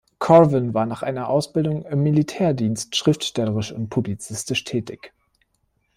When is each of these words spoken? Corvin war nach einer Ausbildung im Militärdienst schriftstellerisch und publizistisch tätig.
Corvin 0.17 0.73
war 0.73 0.87
nach 0.87 1.03
einer 1.03 1.29
Ausbildung 1.29 1.85
im 1.85 2.01
Militärdienst 2.01 2.95
schriftstellerisch 2.95 3.71
und 3.71 3.89
publizistisch 3.91 4.63
tätig. 4.63 5.13